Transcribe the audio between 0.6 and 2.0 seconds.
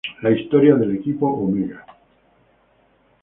del equipo Omega.